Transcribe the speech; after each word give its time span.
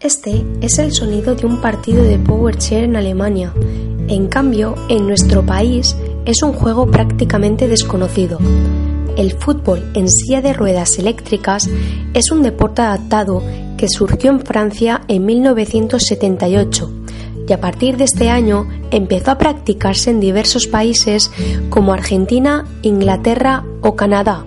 Este 0.00 0.44
es 0.60 0.78
el 0.78 0.92
sonido 0.92 1.34
de 1.34 1.44
un 1.44 1.60
partido 1.60 2.04
de 2.04 2.20
PowerChair 2.20 2.84
en 2.84 2.94
Alemania. 2.94 3.52
En 4.06 4.28
cambio, 4.28 4.76
en 4.88 5.08
nuestro 5.08 5.44
país 5.44 5.96
es 6.24 6.44
un 6.44 6.52
juego 6.52 6.88
prácticamente 6.88 7.66
desconocido. 7.66 8.38
El 9.16 9.32
fútbol 9.32 9.90
en 9.94 10.08
silla 10.08 10.40
de 10.40 10.52
ruedas 10.52 11.00
eléctricas 11.00 11.68
es 12.14 12.30
un 12.30 12.42
deporte 12.42 12.82
adaptado 12.82 13.42
que 13.76 13.88
surgió 13.88 14.30
en 14.30 14.38
Francia 14.38 15.00
en 15.08 15.26
1978 15.26 16.92
y 17.48 17.52
a 17.52 17.60
partir 17.60 17.96
de 17.96 18.04
este 18.04 18.30
año 18.30 18.68
empezó 18.92 19.32
a 19.32 19.38
practicarse 19.38 20.10
en 20.10 20.20
diversos 20.20 20.68
países 20.68 21.32
como 21.70 21.92
Argentina, 21.92 22.66
Inglaterra 22.82 23.64
o 23.80 23.96
Canadá. 23.96 24.44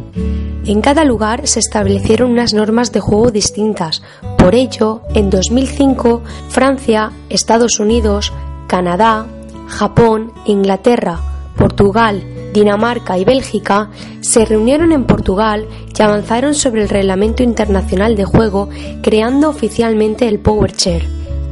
En 0.65 0.81
cada 0.81 1.03
lugar 1.03 1.47
se 1.47 1.59
establecieron 1.59 2.31
unas 2.31 2.53
normas 2.53 2.91
de 2.91 2.99
juego 2.99 3.31
distintas. 3.31 4.03
Por 4.37 4.53
ello, 4.53 5.01
en 5.15 5.29
2005, 5.29 6.21
Francia, 6.49 7.11
Estados 7.29 7.79
Unidos, 7.79 8.31
Canadá, 8.67 9.25
Japón, 9.67 10.31
Inglaterra, 10.45 11.19
Portugal, 11.57 12.23
Dinamarca 12.53 13.17
y 13.17 13.25
Bélgica 13.25 13.89
se 14.19 14.45
reunieron 14.45 14.91
en 14.91 15.05
Portugal 15.05 15.67
y 15.97 16.01
avanzaron 16.01 16.55
sobre 16.55 16.83
el 16.83 16.89
Reglamento 16.89 17.43
Internacional 17.43 18.15
de 18.15 18.25
Juego, 18.25 18.69
creando 19.03 19.49
oficialmente 19.49 20.27
el 20.27 20.39
Power 20.39 20.73
Chair. 20.73 21.07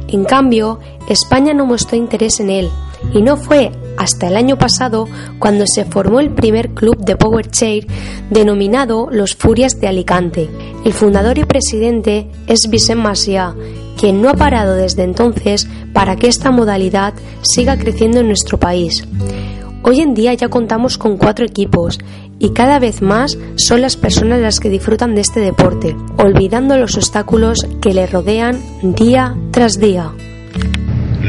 En 0.08 0.24
cambio, 0.24 0.80
España 1.08 1.54
no 1.54 1.66
mostró 1.66 1.96
interés 1.96 2.40
en 2.40 2.50
él, 2.50 2.70
y 3.12 3.22
no 3.22 3.36
fue 3.36 3.72
hasta 3.96 4.28
el 4.28 4.36
año 4.36 4.56
pasado 4.56 5.08
cuando 5.38 5.66
se 5.66 5.84
formó 5.84 6.20
el 6.20 6.30
primer 6.30 6.70
club 6.70 6.96
de 6.98 7.16
Power 7.16 7.50
Chair 7.50 7.86
denominado 8.30 9.08
Los 9.10 9.34
Furias 9.34 9.80
de 9.80 9.88
Alicante. 9.88 10.48
El 10.84 10.92
fundador 10.92 11.38
y 11.38 11.44
presidente 11.44 12.28
es 12.46 12.68
Vicent 12.70 13.00
Macià, 13.00 13.54
quien 13.98 14.22
no 14.22 14.30
ha 14.30 14.34
parado 14.34 14.74
desde 14.74 15.02
entonces 15.02 15.68
para 15.92 16.16
que 16.16 16.28
esta 16.28 16.50
modalidad 16.50 17.12
siga 17.42 17.76
creciendo 17.76 18.20
en 18.20 18.28
nuestro 18.28 18.58
país. 18.58 19.06
Hoy 19.82 20.00
en 20.00 20.14
día 20.14 20.34
ya 20.34 20.48
contamos 20.48 20.98
con 20.98 21.16
cuatro 21.16 21.44
equipos 21.44 21.98
y 22.38 22.50
cada 22.50 22.78
vez 22.78 23.02
más 23.02 23.36
son 23.56 23.82
las 23.82 23.96
personas 23.96 24.40
las 24.40 24.60
que 24.60 24.70
disfrutan 24.70 25.14
de 25.14 25.20
este 25.20 25.40
deporte, 25.40 25.94
olvidando 26.16 26.78
los 26.78 26.96
obstáculos 26.96 27.66
que 27.82 27.92
le 27.92 28.06
rodean 28.06 28.58
día 28.82 29.36
tras 29.52 29.78
día. 29.78 30.12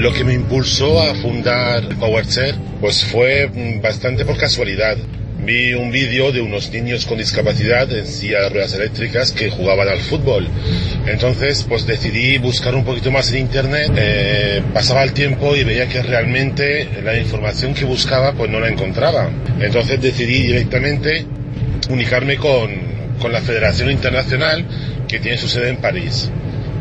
Lo 0.02 0.12
que 0.12 0.24
me 0.24 0.34
impulsó 0.34 1.00
a 1.00 1.14
fundar 1.14 1.88
PowerChair 2.00 2.56
pues 2.80 3.06
fue 3.06 3.48
mm, 3.48 3.82
bastante 3.84 4.26
por 4.26 4.36
casualidad. 4.36 4.98
Vi 5.46 5.76
un 5.76 5.92
vídeo 5.92 6.32
de 6.32 6.42
unos 6.42 6.72
niños 6.72 7.06
con 7.06 7.20
discapacidad 7.20 7.88
en 7.92 8.08
silla 8.08 8.42
de 8.42 8.50
ruedas 8.50 8.74
eléctricas 8.74 9.32
que 9.32 9.52
jugaban 9.52 9.88
al 9.88 10.00
fútbol. 10.00 10.48
Entonces, 11.06 11.64
pues 11.70 11.86
decidí 11.86 12.40
buscar 12.40 12.74
un 12.74 12.84
poquito 12.84 13.12
más 13.12 13.32
en 13.32 13.42
internet. 13.42 13.92
Eh, 13.96 14.64
pasaba 14.74 15.04
el 15.04 15.14
tiempo 15.14 15.56
y 15.56 15.64
veía 15.64 15.88
que 15.88 16.02
realmente 16.02 16.90
la 17.04 17.16
información 17.16 17.76
que 17.76 17.86
buscaba 17.86 18.34
pues 18.34 18.50
no 18.50 18.60
la 18.60 18.70
encontraba. 18.70 19.30
Entonces 19.60 20.02
decidí 20.02 20.48
directamente 20.48 21.28
unicarme 21.92 22.38
con, 22.38 22.72
con 23.20 23.32
la 23.32 23.42
Federación 23.42 23.92
Internacional 23.92 24.66
que 25.08 25.20
tiene 25.20 25.38
su 25.38 25.48
sede 25.48 25.70
en 25.70 25.78
París. 25.78 26.32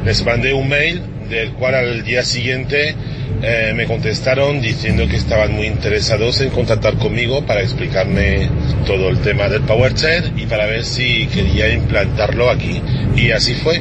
Les 0.06 0.24
mandé 0.24 0.54
un 0.54 0.70
mail 0.70 1.02
del 1.30 1.52
cual 1.52 1.74
al 1.76 2.04
día 2.04 2.22
siguiente 2.24 2.94
eh, 3.42 3.72
me 3.74 3.86
contestaron 3.86 4.60
diciendo 4.60 5.06
que 5.08 5.16
estaban 5.16 5.52
muy 5.52 5.66
interesados 5.66 6.40
en 6.40 6.50
contactar 6.50 6.96
conmigo 6.96 7.46
para 7.46 7.62
explicarme 7.62 8.50
todo 8.84 9.08
el 9.08 9.18
tema 9.20 9.48
del 9.48 9.62
PowerChair 9.62 10.32
y 10.36 10.44
para 10.46 10.66
ver 10.66 10.84
si 10.84 11.26
quería 11.28 11.72
implantarlo 11.72 12.50
aquí. 12.50 12.82
Y 13.16 13.30
así 13.30 13.54
fue. 13.54 13.80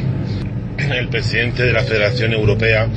El 0.78 1.10
presidente 1.10 1.64
de 1.64 1.74
la 1.74 1.84
Federación 1.84 2.32
Europea 2.32 2.88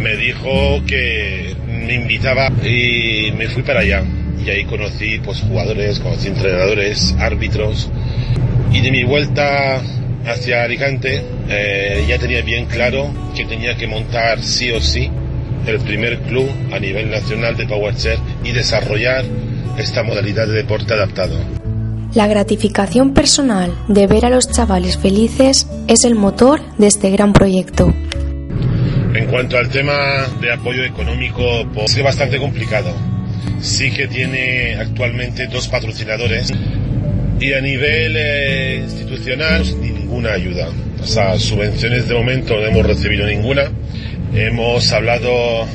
me 0.00 0.16
dijo 0.16 0.82
que 0.86 1.54
me 1.66 1.94
invitaba 1.94 2.50
y 2.64 3.32
me 3.36 3.48
fui 3.48 3.62
para 3.62 3.80
allá. 3.80 4.02
Y 4.42 4.48
ahí 4.48 4.64
conocí 4.64 5.20
pues 5.22 5.40
jugadores, 5.40 5.98
conocí 5.98 6.28
entrenadores, 6.28 7.14
árbitros. 7.18 7.90
Y 8.72 8.80
de 8.80 8.90
mi 8.90 9.04
vuelta 9.04 9.82
hacia 10.26 10.62
Alicante 10.62 11.22
eh, 11.48 12.04
ya 12.08 12.18
tenía 12.18 12.42
bien 12.42 12.66
claro 12.66 13.10
que 13.34 13.44
tenía 13.44 13.76
que 13.76 13.86
montar 13.86 14.42
sí 14.42 14.70
o 14.72 14.80
sí 14.80 15.10
el 15.66 15.78
primer 15.80 16.18
club 16.20 16.48
a 16.72 16.78
nivel 16.78 17.10
nacional 17.10 17.56
de 17.56 17.66
PowerChair 17.66 18.18
y 18.44 18.52
desarrollar 18.52 19.24
esta 19.76 20.02
modalidad 20.02 20.46
de 20.46 20.54
deporte 20.54 20.94
adaptado. 20.94 21.38
La 22.14 22.26
gratificación 22.26 23.12
personal 23.12 23.72
de 23.86 24.06
ver 24.06 24.24
a 24.24 24.30
los 24.30 24.50
chavales 24.50 24.96
felices 24.96 25.68
es 25.88 26.04
el 26.04 26.14
motor 26.14 26.60
de 26.78 26.86
este 26.86 27.10
gran 27.10 27.32
proyecto. 27.32 27.94
En 29.14 29.26
cuanto 29.26 29.58
al 29.58 29.68
tema 29.68 30.26
de 30.40 30.52
apoyo 30.52 30.84
económico, 30.84 31.66
pues 31.74 31.96
es 31.96 32.02
bastante 32.02 32.38
complicado. 32.38 32.92
Sí 33.60 33.90
que 33.90 34.06
tiene 34.06 34.76
actualmente 34.76 35.46
dos 35.48 35.68
patrocinadores 35.68 36.52
y 37.40 37.52
a 37.52 37.60
nivel 37.60 38.16
eh, 38.16 38.80
institucional 38.84 39.64
ninguna 40.08 40.32
ayuda. 40.32 40.68
O 41.02 41.06
sea, 41.06 41.38
subvenciones 41.38 42.08
de 42.08 42.14
momento 42.14 42.54
no 42.54 42.66
hemos 42.66 42.86
recibido 42.86 43.26
ninguna. 43.26 43.64
Hemos 44.34 44.90
hablado 44.92 45.66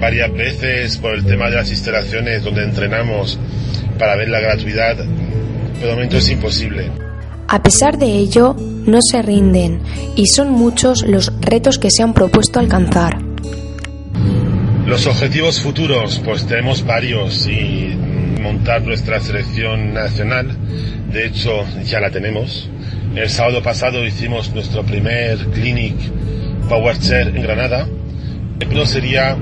varias 0.00 0.32
veces 0.32 0.96
por 0.96 1.14
el 1.14 1.24
tema 1.24 1.50
de 1.50 1.56
las 1.56 1.70
instalaciones 1.70 2.42
donde 2.42 2.64
entrenamos 2.64 3.38
para 3.98 4.16
ver 4.16 4.28
la 4.28 4.40
gratuidad, 4.40 4.96
pero 5.74 5.88
de 5.88 5.94
momento 5.94 6.16
es 6.16 6.28
imposible. 6.30 6.90
A 7.48 7.62
pesar 7.62 7.98
de 7.98 8.06
ello, 8.06 8.56
no 8.58 8.98
se 9.02 9.22
rinden 9.22 9.80
y 10.16 10.26
son 10.26 10.50
muchos 10.50 11.02
los 11.06 11.32
retos 11.40 11.78
que 11.78 11.90
se 11.90 12.02
han 12.02 12.14
propuesto 12.14 12.58
alcanzar. 12.58 13.18
Los 14.86 15.06
objetivos 15.06 15.60
futuros, 15.60 16.20
pues 16.24 16.46
tenemos 16.46 16.84
varios 16.84 17.46
y 17.46 17.94
montar 18.40 18.82
nuestra 18.82 19.20
selección 19.20 19.92
nacional. 19.92 20.56
De 21.16 21.24
hecho, 21.24 21.64
ya 21.82 21.98
la 21.98 22.10
tenemos. 22.10 22.68
El 23.14 23.30
sábado 23.30 23.62
pasado 23.62 24.04
hicimos 24.04 24.52
nuestro 24.52 24.82
primer 24.84 25.38
clinic 25.46 25.94
PowerChair 26.68 27.28
en 27.28 27.42
Granada. 27.42 27.88
El 28.60 28.86
sería 28.86 29.34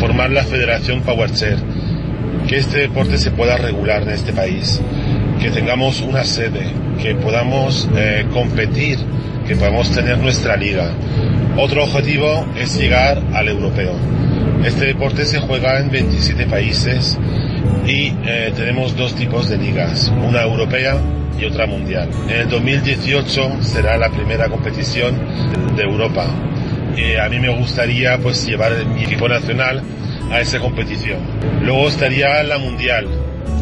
formar 0.00 0.30
la 0.30 0.42
Federación 0.42 1.02
PowerChair, 1.02 1.58
que 2.48 2.56
este 2.56 2.80
deporte 2.80 3.16
se 3.16 3.30
pueda 3.30 3.56
regular 3.56 4.02
en 4.02 4.08
este 4.08 4.32
país, 4.32 4.80
que 5.40 5.50
tengamos 5.50 6.00
una 6.00 6.24
sede, 6.24 6.72
que 7.00 7.14
podamos 7.14 7.88
eh, 7.94 8.26
competir, 8.32 8.98
que 9.46 9.54
podamos 9.54 9.92
tener 9.92 10.18
nuestra 10.18 10.56
liga. 10.56 10.90
Otro 11.56 11.84
objetivo 11.84 12.44
es 12.58 12.76
llegar 12.76 13.22
al 13.34 13.46
europeo. 13.46 13.92
Este 14.64 14.86
deporte 14.86 15.26
se 15.26 15.38
juega 15.38 15.78
en 15.78 15.92
27 15.92 16.46
países 16.46 17.16
y 17.86 18.12
eh, 18.24 18.52
tenemos 18.56 18.96
dos 18.96 19.14
tipos 19.14 19.48
de 19.48 19.58
ligas, 19.58 20.12
una 20.24 20.42
europea 20.42 20.98
y 21.38 21.44
otra 21.44 21.66
mundial. 21.66 22.08
En 22.28 22.40
el 22.40 22.48
2018 22.48 23.62
será 23.62 23.96
la 23.96 24.10
primera 24.10 24.48
competición 24.48 25.14
de 25.76 25.82
Europa. 25.82 26.26
y 26.96 27.14
a 27.16 27.28
mí 27.28 27.38
me 27.38 27.50
gustaría 27.50 28.16
pues 28.18 28.46
llevar 28.46 28.72
mi 28.86 29.04
equipo 29.04 29.28
nacional 29.28 29.82
a 30.30 30.40
esa 30.40 30.58
competición. 30.58 31.18
Luego 31.62 31.88
estaría 31.88 32.42
la 32.42 32.58
mundial, 32.58 33.06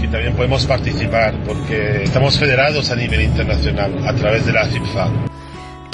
que 0.00 0.06
también 0.08 0.34
podemos 0.34 0.66
participar 0.66 1.34
porque 1.44 2.04
estamos 2.04 2.38
federados 2.38 2.90
a 2.90 2.96
nivel 2.96 3.22
internacional 3.22 3.92
a 4.06 4.14
través 4.14 4.46
de 4.46 4.52
la 4.52 4.66
FIFA. 4.66 5.33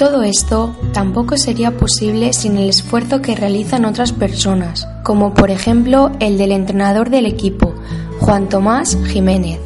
Todo 0.01 0.23
esto 0.23 0.75
tampoco 0.93 1.37
sería 1.37 1.77
posible 1.77 2.33
sin 2.33 2.57
el 2.57 2.69
esfuerzo 2.69 3.21
que 3.21 3.35
realizan 3.35 3.85
otras 3.85 4.11
personas, 4.11 4.87
como 5.03 5.35
por 5.35 5.51
ejemplo 5.51 6.09
el 6.19 6.39
del 6.39 6.53
entrenador 6.53 7.11
del 7.11 7.27
equipo, 7.27 7.75
Juan 8.19 8.49
Tomás 8.49 8.97
Jiménez. 9.05 9.59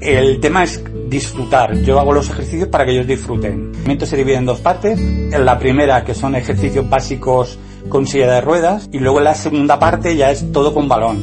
El 0.00 0.40
tema 0.40 0.64
es 0.64 0.82
disfrutar. 1.10 1.76
Yo 1.82 2.00
hago 2.00 2.14
los 2.14 2.30
ejercicios 2.30 2.68
para 2.68 2.86
que 2.86 2.92
ellos 2.92 3.06
disfruten. 3.06 3.52
El 3.52 3.66
entrenamiento 3.66 4.06
se 4.06 4.16
divide 4.16 4.36
en 4.36 4.46
dos 4.46 4.60
partes. 4.60 4.98
En 4.98 5.44
la 5.44 5.58
primera, 5.58 6.06
que 6.06 6.14
son 6.14 6.36
ejercicios 6.36 6.88
básicos 6.88 7.58
con 7.90 8.06
silla 8.06 8.32
de 8.32 8.40
ruedas, 8.40 8.88
y 8.90 8.98
luego 8.98 9.18
en 9.18 9.24
la 9.24 9.34
segunda 9.34 9.78
parte 9.78 10.16
ya 10.16 10.30
es 10.30 10.52
todo 10.52 10.72
con 10.72 10.88
balón. 10.88 11.22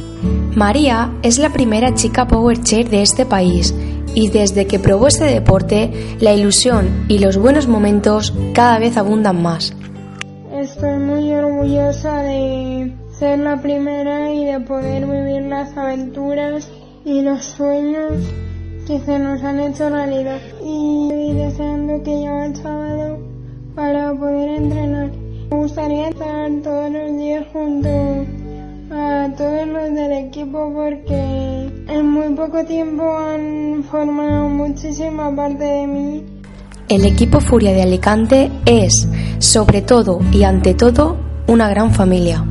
María 0.54 1.12
es 1.24 1.38
la 1.38 1.50
primera 1.50 1.92
chica 1.96 2.28
Power 2.28 2.62
Chair 2.62 2.88
de 2.88 3.02
este 3.02 3.26
país 3.26 3.74
y 4.14 4.28
desde 4.30 4.66
que 4.66 4.78
probó 4.78 5.08
este 5.08 5.24
deporte, 5.24 6.16
la 6.20 6.32
ilusión 6.32 7.06
y 7.08 7.18
los 7.18 7.36
buenos 7.36 7.68
momentos 7.68 8.32
cada 8.54 8.78
vez 8.78 8.96
abundan 8.96 9.42
más. 9.42 9.74
Estoy 10.52 10.98
muy 10.98 11.32
orgullosa 11.32 12.22
de 12.22 12.92
ser 13.18 13.38
la 13.38 13.60
primera 13.60 14.32
y 14.32 14.44
de 14.44 14.60
poder 14.60 15.06
vivir 15.06 15.42
las 15.42 15.76
aventuras 15.76 16.68
y 17.04 17.22
los 17.22 17.44
sueños 17.44 18.12
que 18.86 18.98
se 19.00 19.18
nos 19.18 19.42
han 19.42 19.60
hecho 19.60 19.90
realidad. 19.90 20.40
Y 20.64 21.08
estoy 21.10 21.32
deseando 21.34 22.02
que 22.02 22.10
llegue 22.10 22.46
el 22.46 22.56
sábado 22.56 23.18
para 23.74 24.12
poder 24.14 24.48
entrenar. 24.48 25.10
Me 25.50 25.56
gustaría 25.56 26.08
estar 26.08 26.50
todos 26.62 26.90
los 26.90 27.16
días 27.16 27.46
junto 27.52 27.88
a 28.90 29.28
todos 29.36 29.68
los 29.68 29.94
del 29.94 30.12
equipo 30.12 30.72
porque 30.74 31.27
poco 32.38 32.64
tiempo 32.64 33.18
han 33.18 33.82
formado 33.90 34.48
muchísima 34.48 35.34
parte 35.34 35.64
de 35.64 35.86
mí. 35.88 36.24
El 36.88 37.04
equipo 37.04 37.40
Furia 37.40 37.72
de 37.72 37.82
Alicante 37.82 38.52
es, 38.64 39.08
sobre 39.40 39.82
todo 39.82 40.20
y 40.30 40.44
ante 40.44 40.72
todo, 40.74 41.16
una 41.48 41.68
gran 41.68 41.92
familia. 41.92 42.44